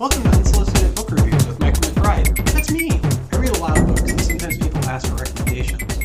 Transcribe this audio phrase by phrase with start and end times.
[0.00, 1.39] Welcome to Unsolicited Book Reviews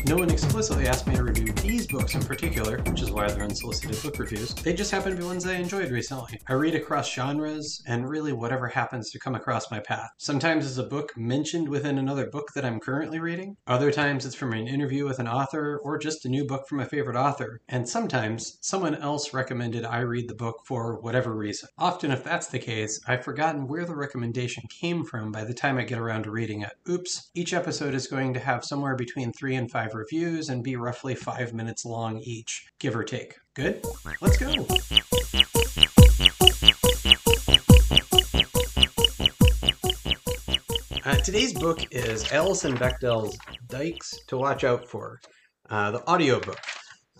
[0.08, 3.42] No one explicitly asked me to review these books in particular, which is why they're
[3.42, 4.54] unsolicited book reviews.
[4.54, 6.38] They just happen to be ones I enjoyed recently.
[6.46, 10.10] I read across genres, and really whatever happens to come across my path.
[10.18, 13.56] Sometimes it's a book mentioned within another book that I'm currently reading.
[13.66, 16.78] Other times it's from an interview with an author, or just a new book from
[16.78, 17.60] a favorite author.
[17.68, 21.68] And sometimes someone else recommended I read the book for whatever reason.
[21.78, 25.78] Often, if that's the case, I've forgotten where the recommendation came from by the time
[25.78, 26.74] I get around to reading it.
[26.88, 27.28] Oops.
[27.34, 31.14] Each episode is going to have somewhere between three and five reviews and be roughly
[31.14, 33.34] five minutes long each, give or take.
[33.54, 33.84] Good?
[34.20, 34.66] Let's go.
[41.04, 43.38] Uh, today's book is Alison Bechdel's
[43.68, 45.18] Dykes to Watch Out For,
[45.70, 46.58] uh, the audiobook.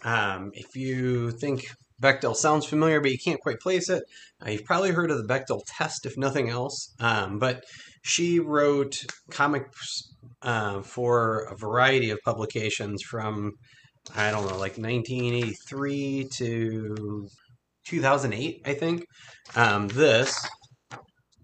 [0.04, 1.66] Um, if you think
[2.02, 4.02] Bechdel sounds familiar, but you can't quite place it,
[4.44, 6.94] uh, you've probably heard of the Bechdel test, if nothing else.
[7.00, 7.64] Um, but
[8.02, 13.52] she wrote comics uh, for a variety of publications from,
[14.14, 17.28] I don't know, like 1983 to
[17.86, 19.04] 2008, I think.
[19.54, 20.36] Um, this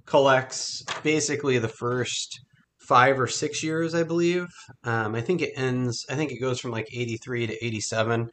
[0.06, 2.40] collects basically the first
[2.86, 4.46] five or six years, I believe.
[4.84, 8.28] Um, I think it ends, I think it goes from like 83 to 87.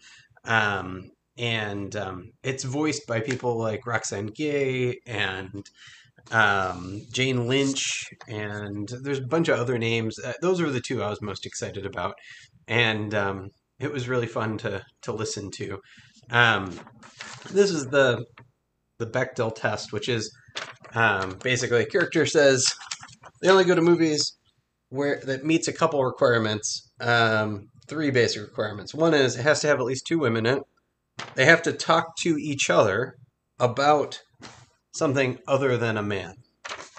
[0.46, 5.66] Um, and um, it's voiced by people like Roxane Gay and
[6.32, 10.20] um, Jane Lynch, and there's a bunch of other names.
[10.20, 12.16] Uh, those were the two I was most excited about,
[12.68, 15.80] and um, it was really fun to to listen to.
[16.30, 16.80] Um,
[17.52, 18.26] this is the
[18.98, 20.32] the Bechdel test, which is
[20.94, 22.66] um, basically a character says
[23.42, 24.34] they only go to movies
[24.90, 26.92] where that meets a couple requirements.
[27.00, 28.94] Um, three basic requirements.
[28.94, 30.64] One is it has to have at least two women in it.
[31.36, 33.16] They have to talk to each other
[33.60, 34.20] about
[34.94, 36.36] something other than a man.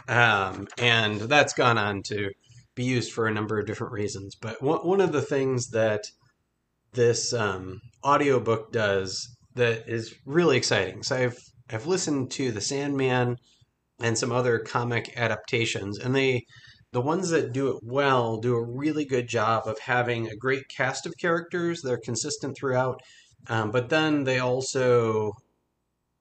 [0.09, 2.31] Um, and that's gone on to
[2.75, 4.35] be used for a number of different reasons.
[4.35, 6.03] But one, one of the things that
[6.93, 11.03] this um, audiobook does that is really exciting.
[11.03, 11.39] So I've
[11.71, 13.37] I've listened to The Sandman
[14.01, 16.45] and some other comic adaptations, and they
[16.93, 20.69] the ones that do it well do a really good job of having a great
[20.69, 21.83] cast of characters.
[21.83, 23.01] They're consistent throughout,
[23.47, 25.33] um, but then they also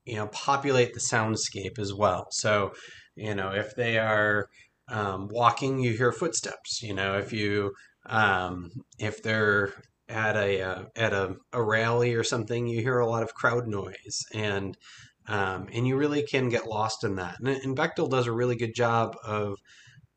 [0.09, 2.27] you know populate the soundscape as well.
[2.31, 2.73] So
[3.15, 4.47] you know if they are
[4.87, 6.81] um, walking, you hear footsteps.
[6.81, 7.73] You know if you
[8.07, 9.73] um, if they're
[10.07, 13.67] at a uh, at a, a rally or something, you hear a lot of crowd
[13.67, 14.75] noise and
[15.27, 17.37] um, and you really can get lost in that.
[17.39, 19.59] And, and Bechdel does a really good job of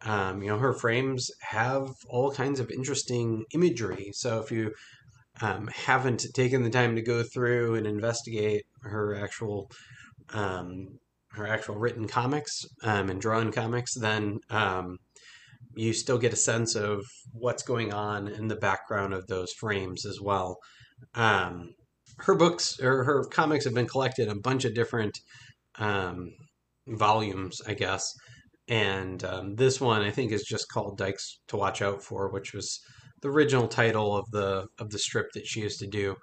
[0.04, 4.10] um, you know her frames have all kinds of interesting imagery.
[4.14, 4.72] So if you
[5.40, 9.70] um, haven't taken the time to go through and investigate her actual
[10.32, 10.98] um,
[11.32, 14.98] her actual written comics um, and drawn comics, then um,
[15.74, 20.04] you still get a sense of what's going on in the background of those frames
[20.04, 20.58] as well.
[21.14, 21.70] Um,
[22.18, 25.18] her books or her comics have been collected in a bunch of different
[25.78, 26.32] um,
[26.86, 28.12] volumes, I guess.
[28.68, 29.24] And
[29.56, 32.80] this one, I think, is just called Dykes to Watch Out For, which was
[33.22, 36.16] the original title of the of the strip that she used to do.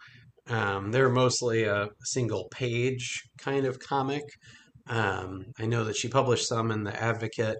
[0.47, 4.23] Um, they're mostly a single page kind of comic.
[4.87, 7.57] Um, I know that she published some in the Advocate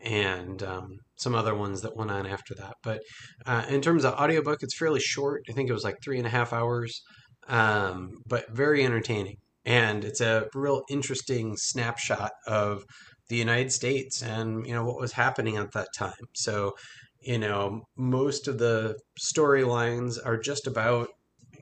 [0.00, 2.74] and um, some other ones that went on after that.
[2.84, 3.00] But
[3.46, 5.42] uh, in terms of audiobook, it's fairly short.
[5.48, 7.02] I think it was like three and a half hours,
[7.48, 9.36] um, but very entertaining.
[9.64, 12.84] And it's a real interesting snapshot of
[13.28, 16.12] the United States and you know what was happening at that time.
[16.34, 16.72] So
[17.20, 21.08] you know most of the storylines are just about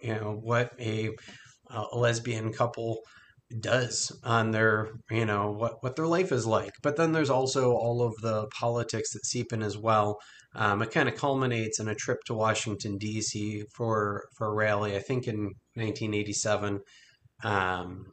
[0.03, 1.11] you know what a,
[1.71, 2.99] a lesbian couple
[3.61, 6.72] does on their you know what what their life is like.
[6.83, 10.19] But then there's also all of the politics that seep in as well.
[10.55, 14.97] Um, it kind of culminates in a trip to washington d.c for for a rally
[14.97, 16.81] i think in 1987
[17.45, 18.06] um,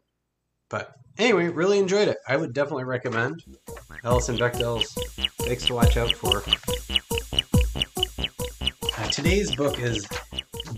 [0.70, 2.18] but anyway really enjoyed it.
[2.28, 3.44] I would definitely recommend
[4.03, 4.94] alison bechdel's
[5.46, 6.44] Dykes to watch out for
[9.14, 10.08] today's book is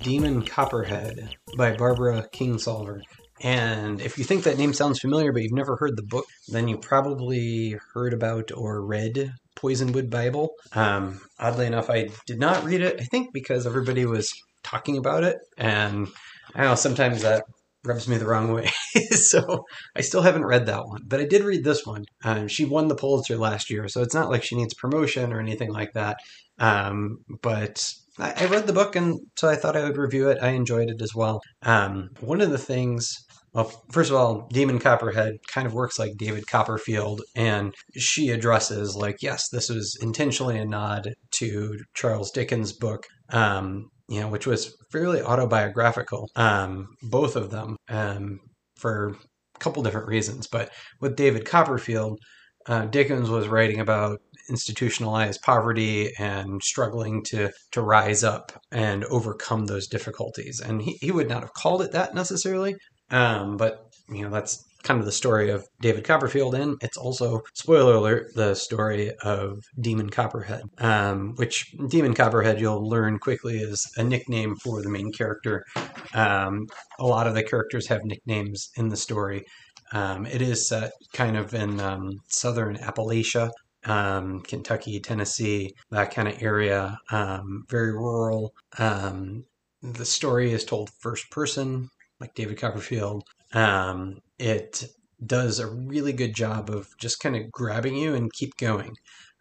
[0.04, 3.00] demon copperhead by barbara kingsolver
[3.42, 6.68] and if you think that name sounds familiar, but you've never heard the book, then
[6.68, 10.52] you probably heard about or read Poisonwood Bible.
[10.74, 14.34] Um, oddly enough, I did not read it, I think because everybody was
[14.64, 15.38] talking about it.
[15.58, 16.08] And
[16.56, 17.44] I know sometimes that
[17.84, 18.70] rubs me the wrong way.
[19.12, 19.66] so
[19.96, 22.06] I still haven't read that one, but I did read this one.
[22.24, 25.40] Um, she won the Pulitzer last year, so it's not like she needs promotion or
[25.40, 26.18] anything like that.
[26.58, 30.38] Um, but I, I, read the book, and so I thought I would review it.
[30.42, 31.42] I enjoyed it as well.
[31.64, 33.14] Um, one of the things
[33.54, 38.96] Well, first of all, Demon Copperhead kind of works like David Copperfield, and she addresses,
[38.96, 44.46] like, yes, this was intentionally a nod to Charles Dickens' book, um, you know, which
[44.46, 48.40] was fairly autobiographical, um, both of them, um,
[48.78, 49.16] for
[49.56, 50.48] a couple different reasons.
[50.48, 50.70] But
[51.00, 52.20] with David Copperfield,
[52.68, 54.20] uh, Dickens was writing about
[54.50, 60.60] institutionalized poverty and struggling to to rise up and overcome those difficulties.
[60.60, 62.76] And he, he would not have called it that necessarily,
[63.12, 67.42] um, but you know that's kind of the story of David Copperfield, and it's also
[67.56, 73.84] spoiler alert the story of Demon Copperhead, um, which Demon Copperhead you'll learn quickly is
[73.98, 75.66] a nickname for the main character.
[76.14, 76.68] Um,
[77.00, 79.44] a lot of the characters have nicknames in the story.
[79.92, 80.72] Um, it is
[81.14, 83.52] kind of in um, southern Appalachia,
[83.86, 88.54] um, Kentucky, Tennessee, that kind of area, um, very rural.
[88.78, 89.46] Um,
[89.82, 91.90] the story is told first person,
[92.20, 93.24] like David Copperfield.
[93.54, 94.86] Um, it
[95.26, 98.96] does a really good job of just kind of grabbing you and keep going.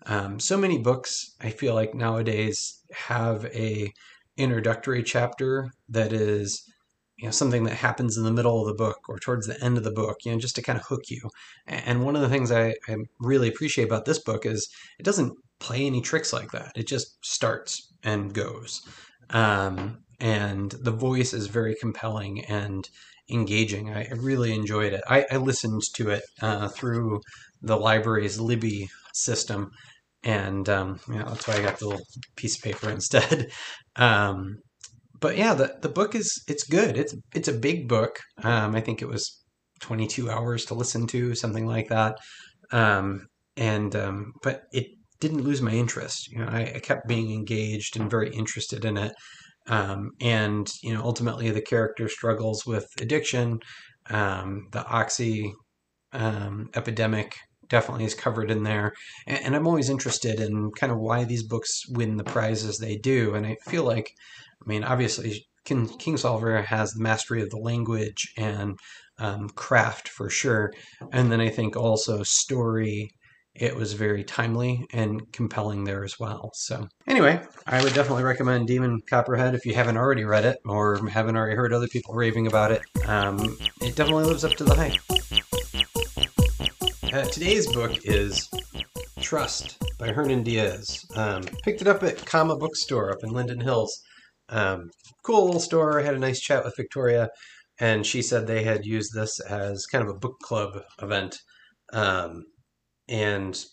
[0.06, 3.92] Um, so many books, I feel like nowadays have a
[4.36, 6.68] introductory chapter that is
[7.16, 9.78] you know something that happens in the middle of the book or towards the end
[9.78, 11.30] of the book you know just to kind of hook you.
[11.66, 14.68] And one of the things I, I, really appreciate about this book is
[14.98, 16.72] it doesn't play any tricks like that.
[16.76, 18.82] It just starts and goes.
[19.30, 22.88] Um, and the voice is very compelling and
[23.30, 23.90] engaging.
[23.90, 25.02] I, really enjoyed it.
[25.08, 27.20] I, I listened to it uh, through
[27.62, 29.70] the library's libby system
[30.24, 32.06] and um, you know, that's why i got the little
[32.36, 33.50] piece of paper instead.
[33.96, 34.58] Um,
[35.24, 36.98] but yeah, the the book is it's good.
[36.98, 38.20] It's it's a big book.
[38.42, 39.42] Um, I think it was
[39.80, 42.18] 22 hours to listen to, something like that.
[42.72, 44.88] Um, and um, but it
[45.20, 46.30] didn't lose my interest.
[46.30, 49.14] You know, I, I kept being engaged and very interested in it.
[49.66, 53.60] Um, and you know, ultimately, the character struggles with addiction.
[54.10, 55.54] Um, the oxy
[56.12, 57.34] um, epidemic
[57.68, 58.92] definitely is covered in there.
[59.26, 62.96] And, and, I'm always interested in kind of why these books win the prizes they
[62.96, 63.34] do.
[63.34, 64.10] And I feel like
[64.64, 68.78] I mean, obviously, King, Kingsolver has the mastery of the language and
[69.18, 70.72] um, craft for sure.
[71.12, 73.10] And then I think also story,
[73.54, 76.50] it was very timely and compelling there as well.
[76.54, 81.06] So, anyway, I would definitely recommend Demon Copperhead if you haven't already read it or
[81.08, 82.82] haven't already heard other people raving about it.
[83.06, 85.13] Um, it definitely lives up to the hype.
[87.14, 88.50] Uh, today's book is
[89.20, 91.06] Trust by Hernan Diaz.
[91.14, 94.02] Um, picked it up at Comma Bookstore up in Linden Hills.
[94.48, 94.90] Um,
[95.22, 96.00] cool little store.
[96.00, 97.28] I had a nice chat with Victoria,
[97.78, 101.38] and she said they had used this as kind of a book club event.
[101.92, 102.46] Um,
[103.08, 103.64] and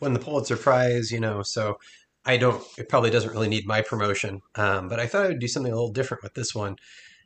[0.00, 1.76] won the Pulitzer Prize, you know, so
[2.24, 4.40] I don't, it probably doesn't really need my promotion.
[4.56, 6.74] Um, but I thought I would do something a little different with this one.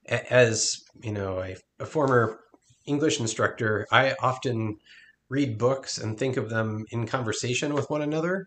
[0.05, 2.39] As, you know, a, a former
[2.85, 4.77] English instructor, I often
[5.29, 8.47] read books and think of them in conversation with one another.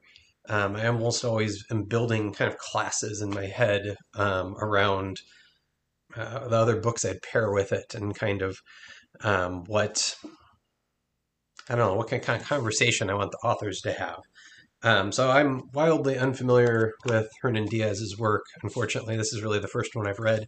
[0.49, 5.21] Um, I almost always am building kind of classes in my head um, around
[6.15, 8.57] uh, the other books I'd pair with it and kind of
[9.23, 10.15] um, what
[11.69, 14.19] I don't know what kind of conversation I want the authors to have.
[14.83, 18.43] Um, so I'm wildly unfamiliar with Hernan Diaz's work.
[18.63, 20.47] Unfortunately, this is really the first one I've read.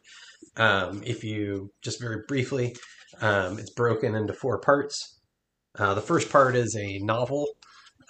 [0.58, 2.76] Um, if you just very briefly,
[3.22, 5.20] um, it's broken into four parts.
[5.78, 7.48] Uh, the first part is a novel,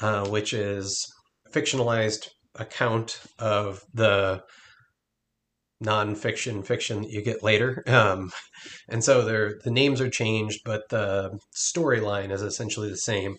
[0.02, 1.12] uh, which is
[1.52, 4.44] fictionalized account of the
[5.84, 7.84] nonfiction fiction that you get later.
[7.88, 8.32] Um,
[8.90, 13.36] and so the names are changed, but the storyline is essentially the same.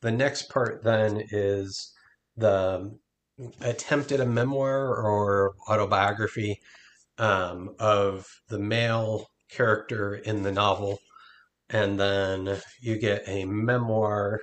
[0.00, 1.92] The next part then is
[2.36, 2.96] the
[3.60, 6.60] attempt at a memoir or autobiography
[7.18, 10.98] um, of the male character in the novel.
[11.70, 14.40] And then you get a memoir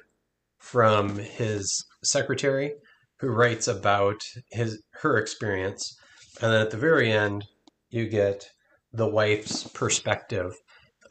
[0.59, 2.73] from his secretary
[3.19, 5.95] who writes about his her experience,
[6.41, 7.45] and then at the very end,
[7.89, 8.45] you get
[8.91, 10.53] the wife's perspective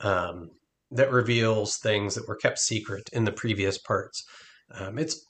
[0.01, 0.51] um,
[0.91, 4.25] that reveals things that were kept secret in the previous parts.
[4.73, 5.25] Um, it's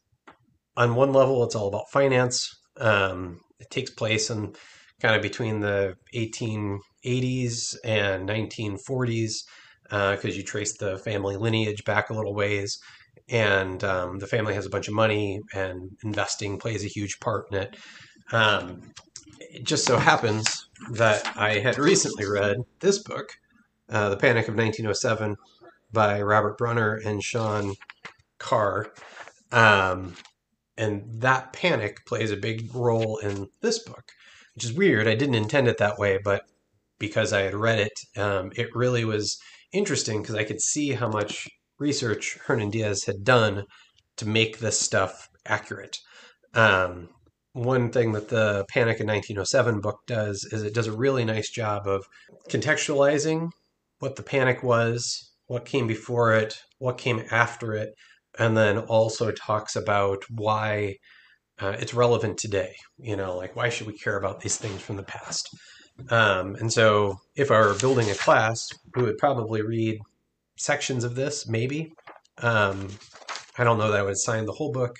[0.76, 2.50] on one level, it's all about finance.
[2.78, 4.54] Um, it takes place in
[5.00, 9.34] kind of between the 1880s and 1940s
[9.84, 12.80] because uh, you trace the family lineage back a little ways
[13.28, 17.46] and um, the family has a bunch of money, and investing plays a huge part
[17.50, 17.76] in it.
[18.32, 18.92] Um,
[19.38, 23.30] it just so happens that I had recently read this book,
[23.88, 25.36] uh, The Panic of 1907,
[25.92, 27.74] by Robert Bruner and Sean
[28.38, 28.92] Carr.
[29.52, 30.14] Um,
[30.76, 34.10] and that panic plays a big role in this book,
[34.54, 35.06] which is weird.
[35.06, 36.42] I didn't intend it that way, but
[36.98, 39.38] because I had read it, um, it really was
[39.74, 43.64] interesting because I could see how much research Hernan Diaz had done
[44.16, 45.98] to make this stuff accurate.
[46.54, 47.08] Um,
[47.52, 51.50] one thing that the Panic in 1907 book does is it does a really nice
[51.50, 52.04] job of
[52.48, 53.50] contextualizing
[53.98, 57.90] what the panic was, what came before it, what came after it,
[58.38, 60.96] and then also talks about why
[61.60, 62.74] uh, it's relevant today.
[62.98, 65.48] You know, like why should we care about these things from the past?
[66.10, 69.98] Um, and so, if I were building a class, we would probably read
[70.56, 71.92] sections of this, maybe.
[72.38, 72.90] Um,
[73.58, 74.96] I don't know that I would assign the whole book,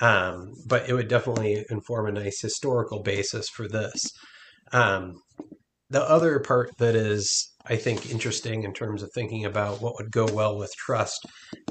[0.00, 4.00] um, but it would definitely inform a nice historical basis for this.
[4.72, 5.20] Um,
[5.90, 10.12] the other part that is, I think, interesting in terms of thinking about what would
[10.12, 11.26] go well with trust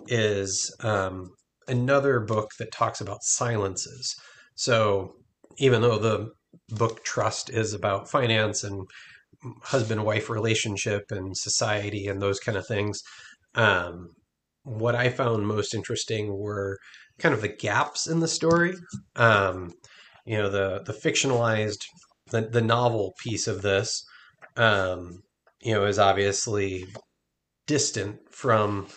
[0.08, 1.30] is um,
[1.68, 4.14] another book that talks about silences.
[4.56, 5.16] So,
[5.58, 6.28] even though the
[6.70, 8.88] book Trust is about finance and
[9.64, 13.02] husband wife relationship and society and those kind of things,
[13.56, 14.10] um,
[14.64, 16.78] what I found most interesting were
[17.18, 18.74] kind of the gaps in the story.
[19.16, 19.74] Um,
[20.26, 21.86] you know, the the fictionalized,
[22.32, 24.06] the, the novel piece of this,
[24.58, 25.24] um,
[25.62, 26.86] you know, is obviously
[27.66, 28.88] distant from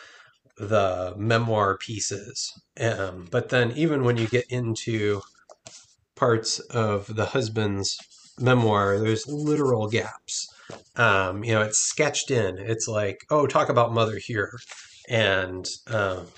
[0.59, 2.52] the memoir pieces.
[2.78, 5.23] Um, but then even when you get into
[6.23, 7.99] parts of the husband's
[8.38, 10.47] memoir, there's literal gaps.
[10.95, 12.59] Um, you know, it's sketched in.
[12.59, 14.52] It's like, oh, talk about mother here,
[15.09, 16.29] and um,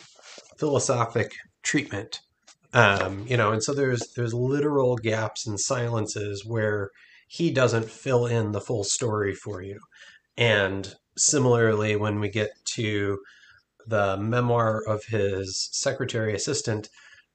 [0.57, 2.21] philosophic treatment.
[2.73, 6.89] Um, you know, and so there's there's literal gaps and silences where
[7.29, 9.79] he doesn't fill in the full story for you.
[10.39, 13.19] And similarly, when we get to
[13.87, 16.89] the memoir of his secretary assistant,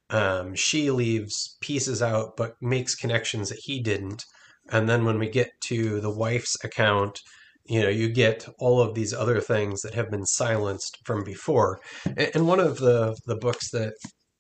[0.10, 4.26] um, she leaves pieces out but makes connections that he didn't.
[4.72, 7.20] And then when we get to the wife's account,
[7.66, 11.80] you know, you get all of these other things that have been silenced from before.
[12.36, 13.94] And one of the, the books that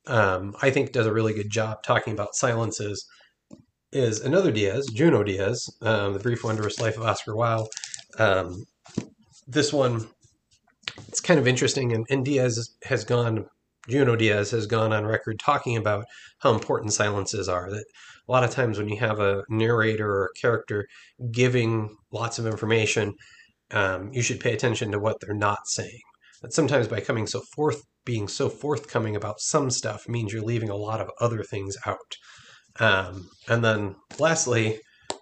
[0.07, 3.05] um, I think does a really good job talking about silences
[3.91, 7.67] is another Diaz, Junot Diaz, um, The Brief Wondrous Life of Oscar Wao.
[8.17, 8.65] Um,
[9.47, 10.07] this one,
[11.07, 13.45] it's kind of interesting, and, and Diaz has gone
[13.87, 16.05] Junot Diaz has gone on record talking about
[16.39, 17.69] how important silences are.
[17.69, 17.85] That
[18.27, 20.87] a lot of times when you have a narrator or a character
[21.31, 23.13] giving lots of information,
[23.71, 26.01] um, you should pay attention to what they're not saying.
[26.41, 30.69] That sometimes by coming so forth, being so forthcoming about some stuff means you're leaving
[30.69, 32.17] a lot of other things out.
[32.79, 34.79] Um, and then lastly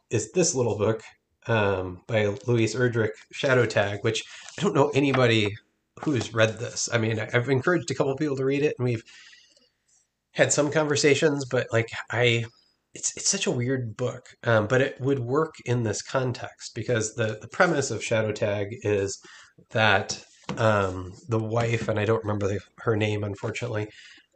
[0.09, 1.01] is this little book
[1.47, 4.23] um, by Louise Erdrich, Shadow Tag, which
[4.57, 5.55] I don't know anybody
[6.03, 6.89] who's read this.
[6.91, 9.03] I mean, I've encouraged a couple people to read it, and we've
[10.31, 12.45] had some conversations, but like I,
[12.93, 17.15] it's it's such a weird book, um, but it would work in this context because
[17.15, 19.19] the the premise of Shadow Tag is
[19.71, 20.23] that
[20.57, 23.89] um, the wife, and I don't remember the, her name, unfortunately,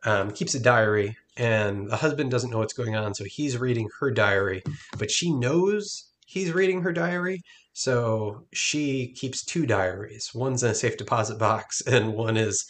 [0.03, 3.88] um, keeps a diary, and the husband doesn't know what's going on, so he's reading
[4.00, 4.63] her diary,
[4.98, 7.41] but she knows he's reading her diary,
[7.73, 10.29] so she keeps two diaries.
[10.33, 12.65] One's in a safe deposit box, and one is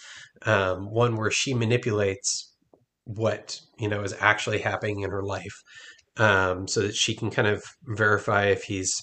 [0.45, 2.53] um, one where she manipulates
[3.05, 5.55] what you know is actually happening in her life,
[6.17, 8.93] um, so that she can kind of verify if he's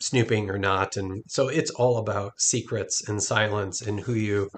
[0.00, 0.96] snooping or not.
[0.96, 4.50] And so it's all about secrets and silence and who you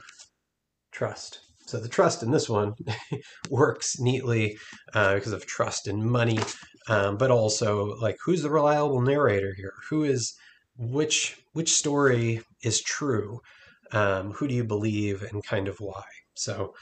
[0.93, 1.41] trust.
[1.69, 2.73] So the trust in this one
[3.51, 4.57] works neatly
[4.95, 6.39] uh, because of trust and money,
[6.89, 9.75] um, but also like who's the reliable narrator here?
[9.91, 10.35] Who is
[10.79, 13.43] which which story is true?
[13.93, 16.05] Um, who do you believe and kind of why?
[16.33, 16.73] So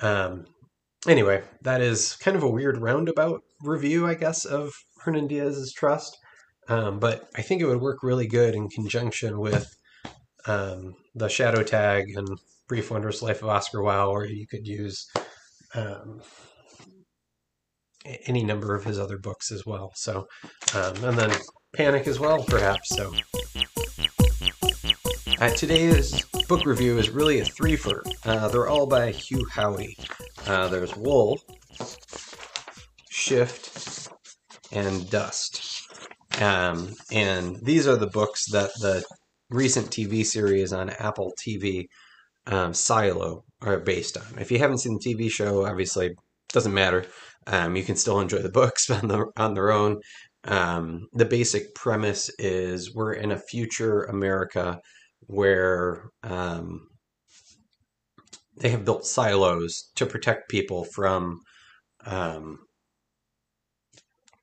[0.00, 0.46] um,
[1.06, 4.72] anyway, that is kind of a weird roundabout review, I guess, of
[5.04, 6.18] Hernan Diaz's Trust.
[6.66, 9.72] Um, but I think it would work really good in conjunction with
[10.46, 15.06] um, the Shadow Tag and Brief Wondrous Life of Oscar Wao, or you could use
[15.74, 16.20] um,
[18.26, 19.92] any number of his other books as well.
[19.94, 20.26] So,
[20.74, 21.32] um, and then
[21.74, 22.88] Panic as well, perhaps.
[22.96, 23.12] So,
[25.40, 28.02] uh, today's book review is really a threefer.
[28.24, 29.94] Uh, they're all by Hugh Howey.
[30.46, 31.40] Uh, there's Wool,
[33.10, 34.08] Shift,
[34.72, 35.82] and Dust.
[36.40, 39.04] Um, and these are the books that the
[39.50, 41.86] recent TV series on Apple TV,
[42.46, 44.38] um, Silo, are based on.
[44.38, 46.10] If you haven't seen the TV show, obviously
[46.52, 47.06] doesn't matter.
[47.46, 50.00] Um, you can still enjoy the books on, the, on their own.
[50.44, 54.80] Um, the basic premise is we're in a future America
[55.20, 56.88] where um,
[58.56, 61.40] they have built silos to protect people from
[62.04, 62.58] um,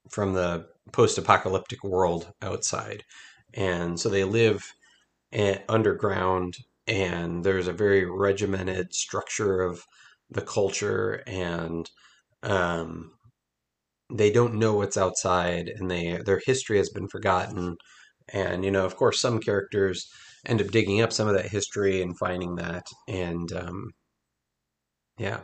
[0.10, 3.04] from the post-apocalyptic world outside,
[3.54, 4.64] and so they live
[5.68, 6.56] underground
[6.90, 9.84] and there's a very regimented structure of
[10.30, 11.90] the culture, and
[12.44, 13.12] um,
[14.12, 17.78] they don't know what's outside, and they their history has been forgotten.
[18.34, 20.10] And you know, of course, some characters
[20.46, 23.92] end up digging up some of that history and finding that, and um,
[25.18, 25.42] yeah.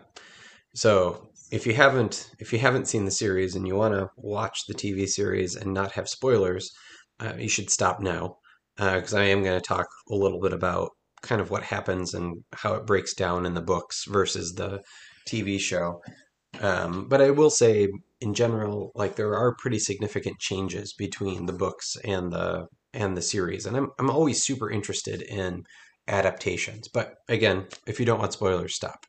[0.75, 4.65] So if you haven't if you haven't seen the series and you want to watch
[4.67, 6.71] the TV series and not have spoilers,
[7.19, 8.37] uh, you should stop now
[8.77, 10.91] because uh, I am going to talk a little bit about
[11.25, 14.81] kind of what happens and how it breaks down in the books versus the
[15.27, 16.01] TV show.
[16.61, 17.89] Um, but I will say,
[18.21, 23.21] in general, like there are pretty significant changes between the books and the and the
[23.21, 25.63] series, and I'm I'm always super interested in
[26.07, 26.87] adaptations.
[26.87, 29.05] But again, if you don't want spoilers, stop.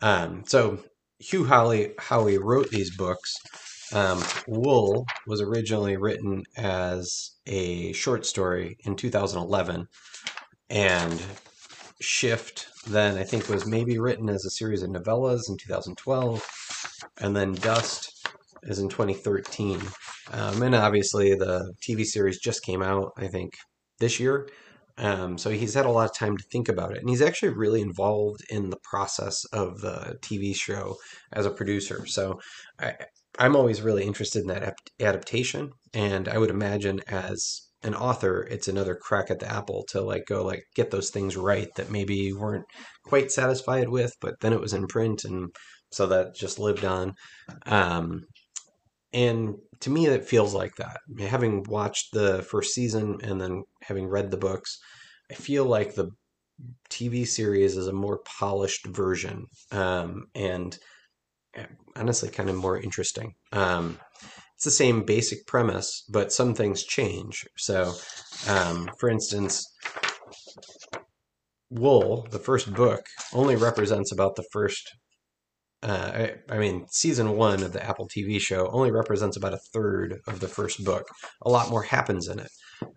[0.00, 0.78] Um, so
[1.18, 3.34] Hugh Howey, Howey wrote these books.
[3.92, 9.86] Um, Wool was originally written as a short story in 2011,
[10.72, 11.22] and
[12.00, 16.44] Shift then I think was maybe written as a series of novellas in 2012,
[17.18, 18.26] and then Dust
[18.64, 19.80] is in 2013.
[20.32, 23.52] Um, and obviously the TV series just came out, I think,
[24.00, 24.48] this year.
[24.98, 26.98] Um, so he's had a lot of time to think about it.
[26.98, 30.96] And he's actually really involved in the process of the TV show
[31.32, 32.06] as a producer.
[32.06, 32.40] So
[32.78, 32.94] I,
[33.38, 35.70] I'm always really interested in that adaptation.
[35.94, 40.24] And I would imagine as an author, it's another crack at the apple to like
[40.26, 42.64] go like get those things right that maybe you weren't
[43.04, 45.50] quite satisfied with, but then it was in print and
[45.90, 47.14] so that just lived on.
[47.66, 48.22] Um,
[49.12, 50.98] and to me, it feels like that.
[51.20, 54.78] Having watched the first season and then having read the books,
[55.30, 56.10] I feel like the
[56.90, 60.78] TV series is a more polished version um, and
[61.54, 63.34] eh, honestly kind of more interesting.
[63.52, 63.98] Um,
[64.62, 67.44] it's the same basic premise, but some things change.
[67.56, 67.94] So,
[68.48, 69.60] um, for instance,
[71.68, 74.88] Wool, the first book, only represents about the first
[75.82, 79.58] uh, I, I, mean, season one of the Apple TV show only represents about a
[79.74, 81.08] third of the first book.
[81.44, 82.50] A lot more happens in it.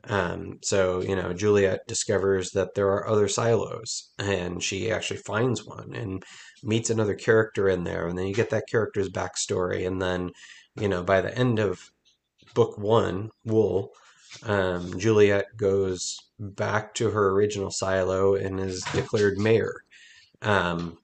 [0.03, 5.65] Um, so, you know, Juliet discovers that there are other silos, and she actually finds
[5.65, 6.21] one and
[6.61, 8.07] meets another character in there.
[8.07, 9.87] And then you get that character's backstory.
[9.87, 10.29] And then,
[10.75, 11.91] you know, by the end of
[12.53, 13.91] book one, Wool,
[14.43, 19.83] um, Juliet goes back to her original silo and is declared mayor.
[20.41, 20.97] Um,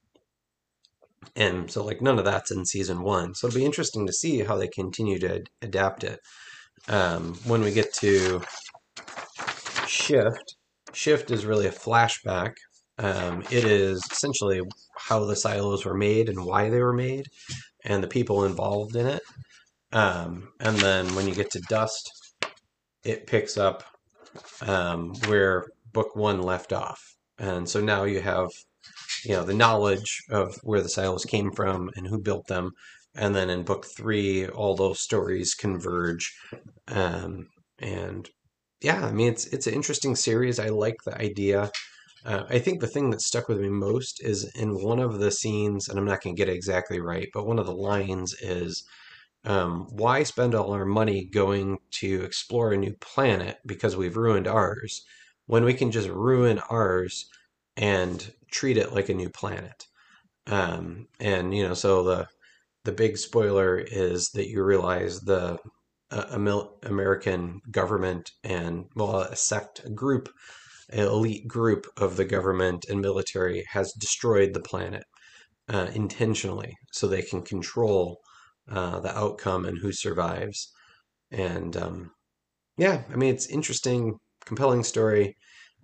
[1.35, 3.35] and so, like, none of that's in season one.
[3.35, 6.19] So it'll be interesting to see how they continue to ad- adapt it.
[6.89, 8.41] Um, when we get to
[9.87, 10.55] Shift,
[10.93, 12.53] Shift is really a flashback.
[12.97, 14.61] Um, it is essentially
[14.97, 17.27] how the silos were made and why they were made,
[17.85, 19.21] and the people involved in it.
[19.93, 22.09] Um, and then when you get to Dust,
[23.03, 23.83] it picks up
[24.61, 26.99] um, where book one left off.
[27.37, 28.47] And so now you have
[29.25, 32.71] you know the knowledge of where the silos came from and who built them.
[33.15, 36.33] And then in book three all those stories converge.
[36.87, 37.47] Um,
[37.79, 38.29] and
[38.81, 40.59] yeah i mean it's it's an interesting series.
[40.59, 41.71] I like the idea.
[42.23, 45.31] Uh, i think the thing that stuck with me most is in one of the
[45.31, 48.35] scenes and i'm not going to get it exactly right but one of the lines
[48.41, 48.83] is
[49.43, 54.47] um, why spend all our money going to explore a new planet because we've ruined
[54.47, 55.03] ours
[55.47, 57.25] when we can just ruin ours
[57.75, 59.87] and treat it like a new planet.
[60.47, 62.27] Um, and you know, so the
[62.83, 65.59] the big spoiler is that you realize the
[66.09, 66.25] uh,
[66.83, 70.29] American government and well, a sect, a group,
[70.89, 75.03] an elite group of the government and military has destroyed the planet
[75.69, 78.19] uh, intentionally, so they can control
[78.69, 80.71] uh, the outcome and who survives.
[81.31, 82.11] And um,
[82.77, 85.35] yeah, I mean, it's interesting, compelling story.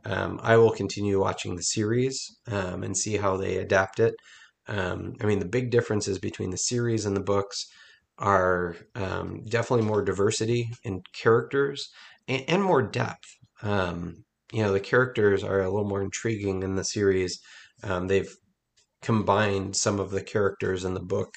[0.06, 4.16] Um, I will continue watching the series um, and see how they adapt it.
[4.68, 7.66] Um, I mean, the big differences between the series and the books
[8.20, 11.90] are um, definitely more diversity in characters
[12.28, 13.28] and, and more depth.
[13.62, 17.40] Um, you know, the characters are a little more intriguing in the series.
[17.84, 18.34] Um, they've
[19.02, 21.34] combined some of the characters in the book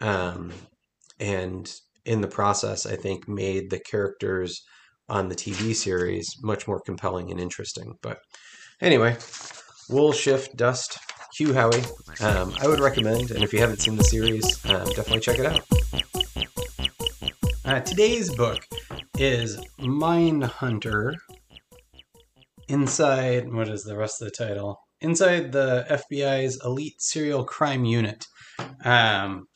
[0.00, 1.72] and
[2.04, 4.62] in the process, I think, made the characters
[5.08, 7.94] on the TV series much more compelling and interesting.
[8.00, 8.18] But
[8.80, 9.16] anyway,
[9.88, 10.98] Wool Shift Dust
[11.36, 11.84] Hugh Howey.
[12.22, 15.46] Um, I would recommend, and if you haven't seen the series, um, definitely check it
[15.46, 15.60] out.
[17.64, 18.58] Uh, today's book
[19.18, 21.14] is Mindhunter.
[22.68, 24.80] Inside, what is the rest of the title?
[25.00, 28.26] Inside the FBI's Elite Serial Crime Unit,
[28.84, 29.46] um,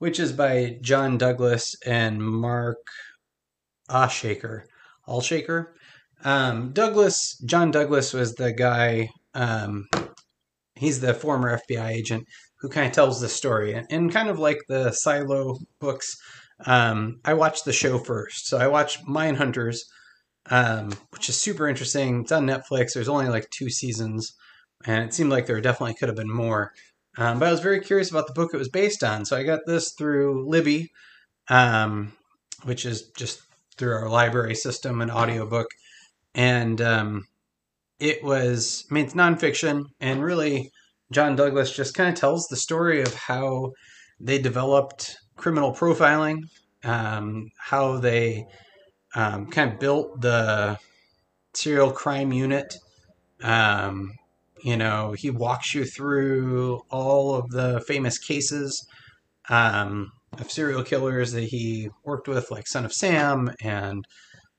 [0.00, 2.78] which is by John Douglas and Mark
[3.88, 4.62] Oshaker.
[5.06, 5.66] Allshaker.
[6.24, 9.86] Um, Douglas, John Douglas was the guy Um,
[10.74, 12.24] he's the former FBI agent
[12.60, 16.16] who kind of tells the story, and, and kind of like the Silo books.
[16.66, 19.78] Um, I watched the show first, so I watched Mindhunters,
[20.50, 22.22] um, which is super interesting.
[22.22, 22.92] It's on Netflix.
[22.94, 24.32] There's only like two seasons,
[24.86, 26.72] and it seemed like there definitely could have been more.
[27.16, 29.42] Um, but I was very curious about the book it was based on, so I
[29.42, 30.90] got this through Libby,
[31.48, 32.12] um,
[32.62, 33.40] which is just
[33.76, 35.66] through our library system, an audiobook.
[36.34, 37.24] And um,
[37.98, 40.70] it was, I mean, it's nonfiction, and really,
[41.10, 43.72] John Douglas just kind of tells the story of how
[44.20, 46.42] they developed criminal profiling,
[46.84, 48.46] um, how they
[49.16, 50.78] um, kind of built the
[51.54, 52.76] serial crime unit.
[53.42, 54.12] Um,
[54.62, 58.86] you know, he walks you through all of the famous cases
[59.48, 64.04] um, of serial killers that he worked with, like Son of Sam and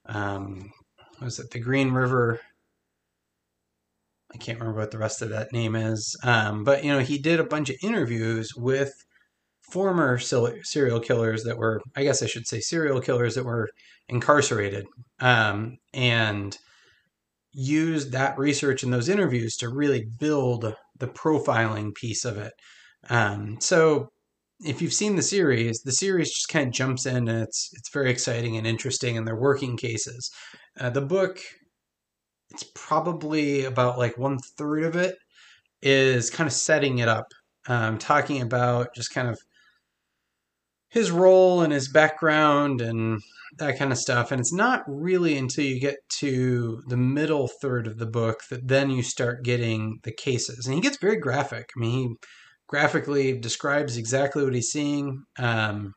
[0.06, 0.72] um,
[1.22, 2.40] was it the Green River?
[4.34, 6.16] I can't remember what the rest of that name is.
[6.24, 8.94] Um, but you know, he did a bunch of interviews with
[9.72, 13.70] former serial killers that were, I guess I should say, serial killers that were
[14.10, 14.86] incarcerated,
[15.20, 16.58] um, and
[17.54, 22.54] used that research and those interviews to really build the profiling piece of it.
[23.10, 24.10] Um, so
[24.64, 27.90] if you've seen the series, the series just kind of jumps in and it's it's
[27.92, 30.32] very exciting and interesting, and they're working cases.
[30.80, 31.40] Uh, the book,
[32.52, 35.16] it's probably about like one third of it
[35.82, 37.26] is kind of setting it up,
[37.68, 39.40] um, talking about just kind of
[40.90, 43.22] his role and his background and
[43.58, 44.32] that kind of stuff.
[44.32, 48.68] And it's not really until you get to the middle third of the book that
[48.68, 50.66] then you start getting the cases.
[50.66, 51.70] And he gets very graphic.
[51.76, 52.16] I mean, he
[52.68, 55.24] graphically describes exactly what he's seeing.
[55.38, 55.94] Um,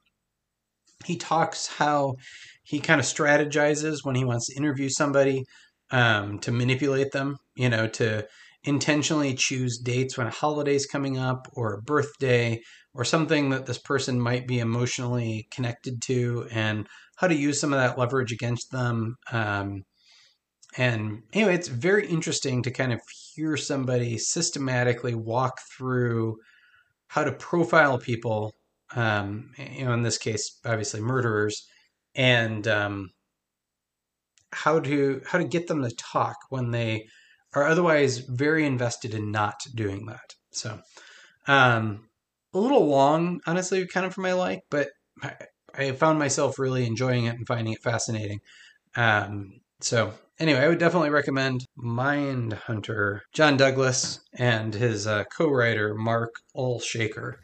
[1.04, 2.14] he talks how
[2.62, 5.44] he kind of strategizes when he wants to interview somebody
[5.90, 8.26] um, to manipulate them, you know, to
[8.64, 12.60] intentionally choose dates when a holiday's coming up or a birthday
[12.94, 16.86] or something that this person might be emotionally connected to and
[17.16, 19.16] how to use some of that leverage against them.
[19.30, 19.84] Um,
[20.76, 23.00] and anyway, it's very interesting to kind of
[23.34, 26.36] hear somebody systematically walk through
[27.08, 28.54] how to profile people.
[28.96, 31.66] Um, you know, in this case, obviously murderers,
[32.14, 33.10] and um,
[34.52, 37.06] how to how to get them to talk when they
[37.54, 40.34] are otherwise very invested in not doing that.
[40.52, 40.80] So,
[41.46, 42.08] um,
[42.52, 44.88] a little long, honestly, kind of for my like, but
[45.76, 48.40] I, found myself really enjoying it and finding it fascinating.
[48.96, 55.94] Um, so anyway, I would definitely recommend Mind Hunter, John Douglas, and his uh, co-writer
[55.94, 57.34] Mark Olshaker.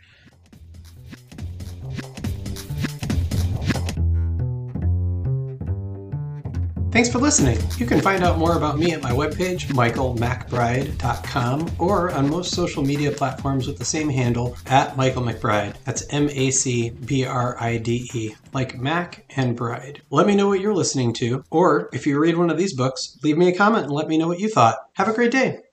[7.00, 7.58] Thanks for listening.
[7.78, 12.82] You can find out more about me at my webpage, michaelmacbride.com, or on most social
[12.82, 15.76] media platforms with the same handle, at Michael MacBride.
[15.86, 20.02] That's M A C B R I D E, like Mac and Bride.
[20.10, 23.18] Let me know what you're listening to, or if you read one of these books,
[23.22, 24.76] leave me a comment and let me know what you thought.
[24.92, 25.60] Have a great day.